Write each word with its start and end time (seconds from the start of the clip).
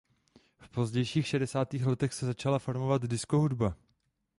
V 0.59 0.69
pozdějších 0.69 1.27
šedesátých 1.27 1.85
letech 1.85 2.13
se 2.13 2.25
začala 2.25 2.59
formovat 2.59 3.01
disco 3.07 3.39
hudba. 3.39 3.75